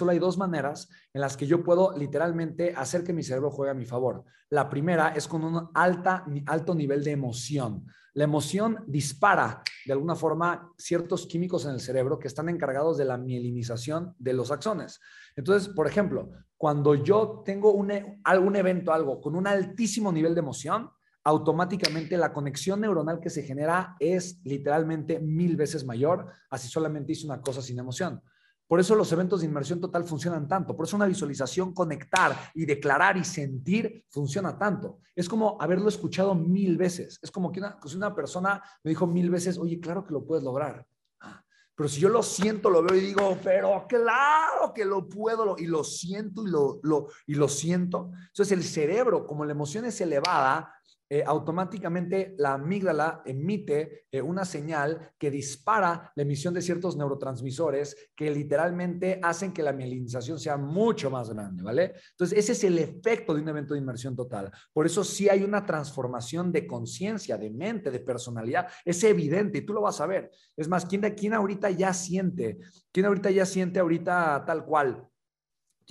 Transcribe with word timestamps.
solo 0.00 0.12
hay 0.12 0.18
dos 0.18 0.38
maneras 0.38 0.88
en 1.12 1.20
las 1.20 1.36
que 1.36 1.46
yo 1.46 1.62
puedo 1.62 1.96
literalmente 1.96 2.72
hacer 2.74 3.04
que 3.04 3.12
mi 3.12 3.22
cerebro 3.22 3.50
juegue 3.50 3.70
a 3.70 3.74
mi 3.74 3.84
favor. 3.84 4.24
La 4.48 4.70
primera 4.70 5.10
es 5.10 5.28
con 5.28 5.44
un 5.44 5.68
alta, 5.74 6.24
alto 6.46 6.74
nivel 6.74 7.04
de 7.04 7.10
emoción. 7.10 7.86
La 8.14 8.24
emoción 8.24 8.82
dispara 8.86 9.62
de 9.84 9.92
alguna 9.92 10.16
forma 10.16 10.72
ciertos 10.78 11.26
químicos 11.26 11.66
en 11.66 11.72
el 11.72 11.80
cerebro 11.80 12.18
que 12.18 12.28
están 12.28 12.48
encargados 12.48 12.96
de 12.96 13.04
la 13.04 13.18
mielinización 13.18 14.14
de 14.18 14.32
los 14.32 14.50
axones. 14.50 15.00
Entonces, 15.36 15.68
por 15.68 15.86
ejemplo, 15.86 16.30
cuando 16.56 16.94
yo 16.94 17.42
tengo 17.44 17.72
un, 17.72 17.92
algún 18.24 18.56
evento, 18.56 18.94
algo 18.94 19.20
con 19.20 19.36
un 19.36 19.46
altísimo 19.46 20.10
nivel 20.10 20.34
de 20.34 20.40
emoción, 20.40 20.90
automáticamente 21.24 22.16
la 22.16 22.32
conexión 22.32 22.80
neuronal 22.80 23.20
que 23.20 23.28
se 23.28 23.42
genera 23.42 23.96
es 24.00 24.40
literalmente 24.44 25.20
mil 25.20 25.56
veces 25.56 25.84
mayor, 25.84 26.26
así 26.48 26.68
solamente 26.68 27.12
hice 27.12 27.26
una 27.26 27.42
cosa 27.42 27.60
sin 27.60 27.78
emoción. 27.78 28.22
Por 28.70 28.78
eso 28.78 28.94
los 28.94 29.10
eventos 29.10 29.40
de 29.40 29.46
inmersión 29.46 29.80
total 29.80 30.04
funcionan 30.04 30.46
tanto. 30.46 30.76
Por 30.76 30.86
eso 30.86 30.94
una 30.94 31.06
visualización, 31.06 31.74
conectar 31.74 32.52
y 32.54 32.64
declarar 32.64 33.16
y 33.16 33.24
sentir 33.24 34.04
funciona 34.08 34.56
tanto. 34.56 35.00
Es 35.12 35.28
como 35.28 35.60
haberlo 35.60 35.88
escuchado 35.88 36.36
mil 36.36 36.76
veces. 36.76 37.18
Es 37.20 37.32
como 37.32 37.50
que 37.50 37.58
una, 37.58 37.80
pues 37.80 37.96
una 37.96 38.14
persona 38.14 38.62
me 38.84 38.90
dijo 38.90 39.08
mil 39.08 39.28
veces, 39.28 39.58
oye, 39.58 39.80
claro 39.80 40.06
que 40.06 40.12
lo 40.12 40.24
puedes 40.24 40.44
lograr. 40.44 40.86
Ah, 41.18 41.42
pero 41.74 41.88
si 41.88 42.00
yo 42.00 42.10
lo 42.10 42.22
siento, 42.22 42.70
lo 42.70 42.84
veo 42.84 42.96
y 42.96 43.00
digo, 43.00 43.36
pero 43.42 43.86
claro 43.88 44.72
que 44.72 44.84
lo 44.84 45.08
puedo, 45.08 45.56
y 45.58 45.66
lo 45.66 45.82
siento 45.82 46.46
y 46.46 46.50
lo, 46.52 46.78
lo, 46.84 47.08
y 47.26 47.34
lo 47.34 47.48
siento. 47.48 48.12
Entonces 48.28 48.52
el 48.52 48.62
cerebro, 48.62 49.26
como 49.26 49.44
la 49.44 49.50
emoción 49.50 49.84
es 49.84 50.00
elevada, 50.00 50.72
eh, 51.12 51.24
automáticamente 51.26 52.36
la 52.38 52.52
amígdala 52.52 53.22
emite 53.24 54.06
eh, 54.12 54.22
una 54.22 54.44
señal 54.44 55.10
que 55.18 55.28
dispara 55.28 56.12
la 56.14 56.22
emisión 56.22 56.54
de 56.54 56.62
ciertos 56.62 56.96
neurotransmisores 56.96 58.10
que 58.14 58.30
literalmente 58.30 59.18
hacen 59.20 59.52
que 59.52 59.64
la 59.64 59.72
mielinización 59.72 60.38
sea 60.38 60.56
mucho 60.56 61.10
más 61.10 61.30
grande, 61.30 61.64
¿vale? 61.64 61.94
Entonces, 62.12 62.38
ese 62.38 62.52
es 62.52 62.62
el 62.62 62.78
efecto 62.78 63.34
de 63.34 63.42
un 63.42 63.48
evento 63.48 63.74
de 63.74 63.80
inmersión 63.80 64.14
total. 64.14 64.52
Por 64.72 64.86
eso 64.86 65.02
sí 65.02 65.28
hay 65.28 65.42
una 65.42 65.66
transformación 65.66 66.52
de 66.52 66.64
conciencia, 66.64 67.36
de 67.36 67.50
mente, 67.50 67.90
de 67.90 67.98
personalidad. 67.98 68.68
Es 68.84 69.02
evidente 69.02 69.58
y 69.58 69.62
tú 69.62 69.72
lo 69.72 69.82
vas 69.82 70.00
a 70.00 70.06
ver. 70.06 70.30
Es 70.56 70.68
más, 70.68 70.86
¿quién, 70.86 71.00
de, 71.00 71.16
quién 71.16 71.34
ahorita 71.34 71.70
ya 71.70 71.92
siente? 71.92 72.58
¿Quién 72.92 73.06
ahorita 73.06 73.32
ya 73.32 73.46
siente 73.46 73.80
ahorita 73.80 74.44
tal 74.46 74.64
cual? 74.64 75.10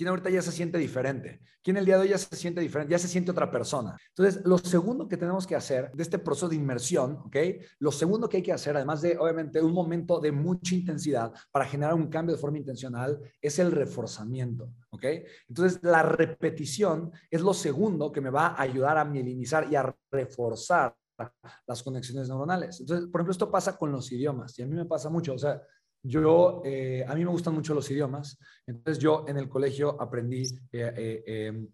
¿Quién 0.00 0.08
ahorita 0.08 0.30
ya 0.30 0.40
se 0.40 0.50
siente 0.50 0.78
diferente? 0.78 1.42
¿Quién 1.62 1.76
el 1.76 1.84
día 1.84 1.96
de 1.96 2.04
hoy 2.04 2.08
ya 2.08 2.16
se 2.16 2.34
siente 2.34 2.62
diferente? 2.62 2.90
Ya 2.90 2.98
se 2.98 3.06
siente 3.06 3.32
otra 3.32 3.50
persona. 3.50 3.98
Entonces, 4.16 4.40
lo 4.46 4.56
segundo 4.56 5.06
que 5.06 5.18
tenemos 5.18 5.46
que 5.46 5.54
hacer 5.54 5.92
de 5.92 6.02
este 6.02 6.18
proceso 6.18 6.48
de 6.48 6.56
inmersión, 6.56 7.18
¿ok? 7.26 7.36
Lo 7.80 7.92
segundo 7.92 8.26
que 8.26 8.38
hay 8.38 8.42
que 8.42 8.54
hacer, 8.54 8.74
además 8.76 9.02
de, 9.02 9.18
obviamente, 9.18 9.60
un 9.60 9.74
momento 9.74 10.18
de 10.18 10.32
mucha 10.32 10.74
intensidad 10.74 11.34
para 11.50 11.66
generar 11.66 11.92
un 11.92 12.08
cambio 12.08 12.34
de 12.34 12.40
forma 12.40 12.56
intencional, 12.56 13.20
es 13.42 13.58
el 13.58 13.72
reforzamiento, 13.72 14.72
¿ok? 14.88 15.04
Entonces, 15.50 15.80
la 15.82 16.02
repetición 16.02 17.12
es 17.30 17.42
lo 17.42 17.52
segundo 17.52 18.10
que 18.10 18.22
me 18.22 18.30
va 18.30 18.46
a 18.46 18.62
ayudar 18.62 18.96
a 18.96 19.04
mielinizar 19.04 19.70
y 19.70 19.76
a 19.76 19.94
reforzar 20.10 20.96
las 21.66 21.82
conexiones 21.82 22.26
neuronales. 22.26 22.80
Entonces, 22.80 23.06
por 23.08 23.20
ejemplo, 23.20 23.32
esto 23.32 23.50
pasa 23.50 23.76
con 23.76 23.92
los 23.92 24.10
idiomas 24.10 24.58
y 24.58 24.62
a 24.62 24.66
mí 24.66 24.74
me 24.74 24.86
pasa 24.86 25.10
mucho, 25.10 25.34
o 25.34 25.38
sea, 25.38 25.60
yo, 26.02 26.62
eh, 26.64 27.04
a 27.06 27.14
mí 27.14 27.24
me 27.24 27.30
gustan 27.30 27.54
mucho 27.54 27.74
los 27.74 27.90
idiomas, 27.90 28.38
entonces 28.66 29.02
yo 29.02 29.24
en 29.28 29.36
el 29.36 29.48
colegio 29.48 30.00
aprendí 30.00 30.42
eh, 30.72 30.92
eh, 30.96 31.22
em, 31.26 31.68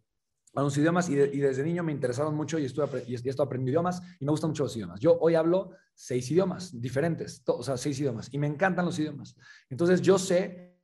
algunos 0.54 0.76
idiomas 0.78 1.08
y, 1.10 1.16
desde 1.16 1.62
niño 1.62 1.82
me 1.82 1.92
interesaron 1.92 2.34
mucho 2.34 2.58
y, 2.58 2.64
estuve, 2.64 3.04
y, 3.06 3.14
esto 3.14 3.42
aprendí 3.42 3.70
idiomas 3.70 4.02
y 4.18 4.24
me 4.24 4.30
gustan 4.30 4.50
mucho 4.50 4.64
los 4.64 4.74
idiomas. 4.74 5.00
Yo 5.00 5.18
hoy 5.20 5.34
hablo 5.34 5.72
seis 5.94 6.30
idiomas 6.30 6.80
diferentes, 6.80 7.42
o 7.46 7.62
sea, 7.62 7.76
seis 7.76 8.00
idiomas 8.00 8.28
y 8.32 8.38
me 8.38 8.46
encantan 8.46 8.86
los 8.86 8.98
idiomas. 8.98 9.36
Entonces 9.68 10.00
yo 10.00 10.18
sé 10.18 10.75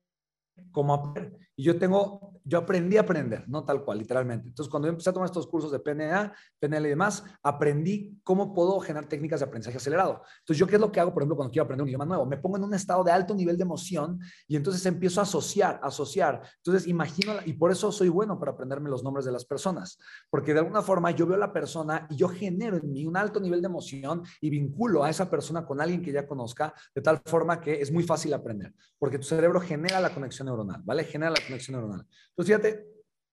cómo 0.70 0.95
aprender 0.95 1.39
y 1.56 1.64
yo 1.64 1.78
tengo 1.78 2.33
yo 2.45 2.58
aprendí 2.58 2.97
a 2.97 3.03
aprender, 3.03 3.45
no 3.48 3.64
tal 3.64 3.84
cual, 3.84 3.98
literalmente. 3.98 4.48
Entonces, 4.48 4.70
cuando 4.70 4.89
yo 4.89 4.91
empecé 4.91 5.11
a 5.11 5.12
tomar 5.12 5.27
estos 5.27 5.47
cursos 5.47 5.70
de 5.70 5.78
PNA, 5.78 6.33
PNL 6.58 6.86
y 6.86 6.91
demás, 6.91 7.25
aprendí 7.42 8.19
cómo 8.25 8.53
puedo 8.53 8.80
generar 8.80 9.08
técnicas 9.08 9.41
de 9.41 9.46
aprendizaje 9.46 9.77
acelerado. 9.77 10.23
Entonces, 10.41 10.58
yo 10.58 10.67
qué 10.67 10.74
es 10.77 10.80
lo 10.80 10.91
que 10.91 11.01
hago, 11.01 11.12
por 11.12 11.23
ejemplo, 11.23 11.36
cuando 11.36 11.52
quiero 11.52 11.64
aprender 11.64 11.83
un 11.83 11.89
idioma 11.89 12.05
nuevo? 12.05 12.27
Me 12.27 12.36
pongo 12.36 12.57
en 12.57 12.64
un 12.64 12.74
estado 12.74 13.05
de 13.05 13.12
alto 13.12 13.35
nivel 13.35 13.57
de 13.57 13.62
emoción 13.62 14.18
y 14.48 14.57
entonces 14.57 14.85
empiezo 14.86 15.20
a 15.20 15.23
asociar, 15.23 15.79
asociar. 15.83 16.42
Entonces, 16.57 16.89
imagino, 16.89 17.35
y 17.45 17.52
por 17.52 17.70
eso 17.70 17.92
soy 17.92 18.08
bueno 18.08 18.39
para 18.39 18.52
aprenderme 18.52 18.91
los 18.91 19.05
nombres 19.05 19.24
de 19.24 19.33
las 19.33 19.45
personas, 19.45 19.98
porque 20.29 20.52
de 20.52 20.61
alguna 20.61 20.83
forma 20.83 21.11
yo 21.12 21.27
veo 21.27 21.36
a 21.36 21.41
la 21.41 21.52
persona 21.52 22.07
y 22.11 22.17
yo 22.17 22.29
genero 22.29 22.77
en 22.77 22.91
mí 22.91 23.07
un 23.07 23.17
alto 23.17 23.39
nivel 23.39 23.61
de 23.62 23.67
emoción 23.67 24.23
y 24.41 24.51
vinculo 24.51 25.05
a 25.05 25.11
esa 25.11 25.30
persona 25.30 25.64
con 25.64 25.80
alguien 25.80 26.02
que 26.02 26.12
ya 26.12 26.27
conozca, 26.27 26.74
de 26.95 27.02
tal 27.02 27.20
forma 27.24 27.61
que 27.61 27.80
es 27.80 27.92
muy 27.92 28.02
fácil 28.02 28.35
aprender, 28.35 28.74
porque 28.98 29.18
tu 29.18 29.24
cerebro 29.24 29.61
genera 29.61 30.01
la 30.01 30.12
conexión 30.12 30.42
neuronal, 30.45 30.83
¿vale? 30.85 31.05
Genera 31.05 31.30
la 31.30 31.41
conexión 31.45 31.77
neuronal. 31.77 32.07
Pues 32.35 32.47
fíjate, 32.47 32.86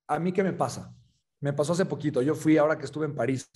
a 0.08 0.20
mí 0.20 0.32
qué 0.32 0.44
me 0.44 0.54
pasa. 0.54 0.94
Me 1.42 1.54
pasó 1.54 1.74
hace 1.74 1.86
poquito. 1.86 2.22
Yo 2.22 2.36
fui 2.36 2.58
ahora 2.58 2.78
que 2.78 2.86
estuve 2.86 3.06
en 3.06 3.16
París. 3.16 3.50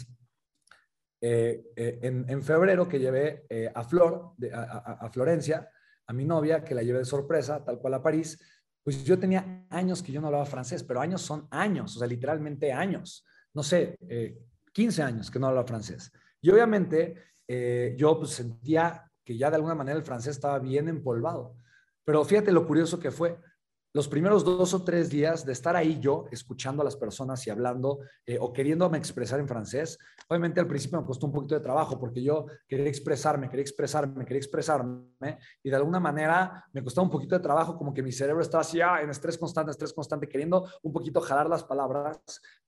Eh, 1.26 1.72
eh, 1.78 2.00
en, 2.02 2.44
febrero 2.44 2.88
que 2.88 3.00
llevé 3.00 3.46
eh, 3.50 3.72
a 3.74 3.84
Flor, 3.86 4.34
a, 4.54 5.10
Florencia, 5.10 5.70
a 6.06 6.12
mi 6.12 6.26
novia, 6.26 6.66
que 6.66 6.76
la 6.76 6.84
llevé 6.84 7.00
de 7.00 7.06
sorpresa, 7.06 7.64
tal 7.64 7.80
cual 7.80 7.94
a 7.94 8.04
París, 8.04 8.38
pues 8.84 9.06
yo 9.06 9.18
tenía 9.18 9.66
años 9.70 10.04
que 10.04 10.12
yo 10.12 10.20
no 10.20 10.28
hablaba 10.28 10.46
francés, 10.46 10.84
pero 10.84 11.00
años 11.00 11.22
son 11.22 11.48
años, 11.50 11.96
o 11.96 12.00
sea, 12.00 12.08
literalmente 12.10 12.74
años. 12.74 13.26
No 13.54 13.64
sé, 13.64 13.98
15 14.74 15.02
años 15.02 15.32
que 15.32 15.40
no 15.40 15.48
hablaba 15.48 15.66
francés. 15.66 16.12
Y 16.42 16.50
obviamente 16.50 17.16
yo 17.96 18.20
pues, 18.20 18.32
sentía 18.32 19.10
que 19.24 19.38
ya 19.38 19.50
de 19.50 19.56
alguna 19.56 19.76
manera 19.76 19.98
el 19.98 20.04
francés 20.04 20.36
estaba 20.36 20.60
bien 20.60 20.90
empolvado. 20.90 21.56
Pero 22.06 22.24
fíjate 22.26 22.52
lo 22.52 22.68
curioso 22.68 23.00
que 23.00 23.12
fue 23.12 23.40
los 23.96 24.08
primeros 24.08 24.44
dos 24.44 24.74
o 24.74 24.84
tres 24.84 25.12
días 25.12 25.46
de 25.46 25.54
estar 25.54 25.76
ahí 25.76 26.00
yo, 26.00 26.26
escuchando 26.32 26.82
a 26.82 26.86
las 26.86 26.96
personas 26.96 27.46
y 27.46 27.52
hablando 27.52 28.00
eh, 28.26 28.40
o 28.42 28.52
queriéndome 28.52 28.98
expresar 28.98 29.40
en 29.40 29.48
francés, 29.48 30.00
obviamente 30.28 30.60
al 30.60 30.66
principio 30.66 31.00
me 31.00 31.06
costó 31.06 31.28
un 31.28 31.32
poquito 31.32 31.54
de 31.54 31.62
trabajo 31.62 32.00
porque 32.00 32.24
yo 32.24 32.48
quería 32.68 32.88
expresarme, 32.88 33.50
quería 33.50 33.62
expresarme, 33.62 34.26
quería 34.26 34.40
expresarme 34.40 35.38
y 35.62 35.70
de 35.70 35.76
alguna 35.76 36.00
manera 36.00 36.66
me 36.74 36.84
costaba 36.84 37.06
un 37.06 37.12
poquito 37.12 37.36
de 37.36 37.44
trabajo, 37.44 37.78
como 37.78 37.94
que 37.94 38.02
mi 38.02 38.12
cerebro 38.12 38.42
estaba 38.42 38.62
así 38.62 38.82
ah, 38.82 39.00
en 39.00 39.12
estrés 39.12 39.38
constante, 39.38 39.70
estrés 39.70 39.94
constante, 39.94 40.28
queriendo 40.28 40.68
un 40.82 40.92
poquito 40.92 41.22
jalar 41.22 41.48
las 41.48 41.64
palabras, 41.64 42.20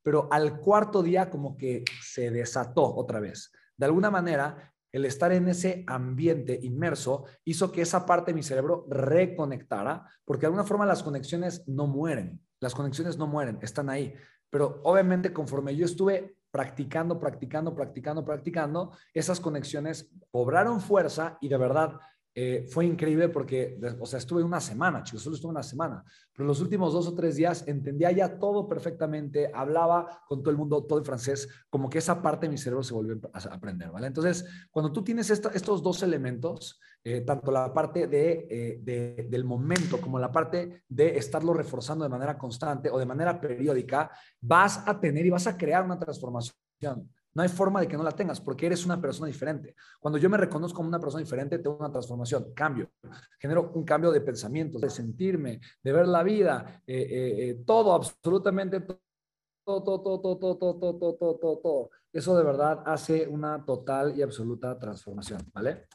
pero 0.04 0.28
al 0.30 0.60
cuarto 0.60 1.02
día 1.02 1.32
como 1.32 1.58
que 1.58 1.84
se 2.04 2.30
desató 2.30 2.96
otra 2.96 3.20
vez. 3.20 3.52
De 3.76 3.88
alguna 3.88 4.12
manera, 4.12 4.75
el 4.96 5.04
estar 5.04 5.34
en 5.34 5.50
ese 5.50 5.84
ambiente 5.88 6.58
inmerso 6.64 7.26
hizo 7.44 7.70
que 7.70 7.82
esa 7.82 8.06
parte 8.06 8.32
de 8.32 8.36
mi 8.36 8.44
cerebro 8.44 8.86
reconectara, 8.90 10.06
porque 10.24 10.42
de 10.42 10.48
alguna 10.48 10.64
forma 10.64 10.86
las 10.86 11.04
conexiones 11.04 11.68
no 11.68 11.86
mueren, 11.86 12.40
las 12.62 12.74
conexiones 12.74 13.18
no 13.18 13.28
mueren, 13.28 13.60
están 13.62 13.90
ahí. 13.90 14.14
Pero 14.50 14.80
obviamente 14.86 15.34
conforme 15.34 15.76
yo 15.76 15.84
estuve 15.84 16.38
practicando, 16.50 17.20
practicando, 17.20 17.76
practicando, 17.76 18.24
practicando, 18.24 18.92
esas 19.14 19.42
conexiones 19.42 20.10
cobraron 20.32 20.80
fuerza 20.80 21.38
y 21.42 21.50
de 21.50 21.58
verdad 21.58 22.00
eh, 22.38 22.68
fue 22.70 22.86
increíble 22.86 23.30
porque, 23.30 23.80
o 23.98 24.06
sea, 24.06 24.20
estuve 24.20 24.44
una 24.44 24.60
semana, 24.60 25.04
chicos, 25.04 25.22
solo 25.22 25.38
estuve 25.38 25.52
una 25.52 25.64
semana, 25.64 26.04
pero 26.34 26.46
los 26.46 26.60
últimos 26.60 26.92
dos 26.92 27.08
o 27.08 27.16
tres 27.16 27.38
días 27.38 27.66
entendía 27.66 28.12
ya 28.12 28.38
todo 28.38 28.68
perfectamente, 28.68 29.50
hablaba 29.54 30.22
con 30.28 30.42
todo 30.42 30.52
el 30.52 30.58
mundo, 30.58 30.84
todo 30.84 31.00
en 31.00 31.06
francés, 31.06 31.48
como 31.70 31.90
que 31.90 32.00
esa 32.00 32.22
parte 32.22 32.48
de 32.48 32.52
mi 32.52 32.58
cerebro 32.58 32.84
se 32.84 32.94
volvió 32.94 33.18
a 33.32 33.40
aprender, 33.54 33.90
¿vale? 33.90 34.08
Entonces, 34.08 34.46
cuando 34.70 34.92
tú 34.92 35.02
tienes 35.02 35.30
estos 35.30 35.82
dos 35.82 36.04
elementos, 36.04 36.78
eh, 37.06 37.22
tanto 37.22 37.52
la 37.52 37.74
parte 37.74 38.10
eh, 38.12 38.80
de, 38.82 39.28
del 39.30 39.46
momento 39.46 40.02
como 40.02 40.20
la 40.20 40.32
parte 40.32 40.84
de 40.90 41.18
estarlo 41.18 41.54
reforzando 41.54 42.04
de 42.04 42.10
manera 42.10 42.38
constante 42.38 42.90
o 42.90 43.00
de 43.00 43.06
manera 43.06 43.40
periódica, 43.40 44.12
vas 44.42 44.84
a 44.86 45.00
tener 45.00 45.26
y 45.26 45.30
vas 45.30 45.48
a 45.48 45.56
crear 45.56 45.86
una 45.86 45.98
transformación. 45.98 47.10
No 47.36 47.44
hay 47.44 47.50
forma 47.50 47.82
de 47.82 47.88
que 47.88 47.98
no 47.98 48.04
la 48.04 48.14
tengas 48.14 48.42
porque 48.42 48.66
eres 48.66 48.86
una 48.86 49.00
persona 49.00 49.28
diferente. 49.28 49.76
Cuando 50.00 50.18
yo 50.18 50.30
me 50.30 50.38
reconozco 50.38 50.78
como 50.78 50.88
una 50.88 51.00
persona 51.00 51.22
diferente, 51.22 51.60
tengo 51.60 51.78
una 51.78 51.92
transformación, 51.92 52.54
cambio. 52.56 52.90
Genero 53.40 53.72
un 53.76 53.84
cambio 53.84 54.10
de 54.12 54.22
pensamiento, 54.22 54.80
de 54.80 54.90
sentirme, 54.90 55.60
de 55.84 55.92
ver 55.92 56.08
la 56.08 56.24
vida, 56.24 56.82
todo, 57.66 57.94
absolutamente 57.94 58.80
todo, 59.66 59.84
todo, 59.84 60.02
todo, 60.02 60.20
todo, 60.22 60.58
todo, 60.58 60.80
todo, 60.80 60.98
todo, 60.98 61.36
todo, 61.36 61.58
todo. 61.58 61.90
Eso 62.14 62.38
de 62.38 62.44
verdad 62.44 62.84
hace 62.86 63.28
una 63.28 63.66
total 63.66 64.18
y 64.18 64.22
absoluta 64.22 64.80
transformación, 64.80 65.42
¿vale? 65.54 65.88